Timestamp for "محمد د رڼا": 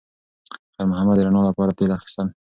0.91-1.41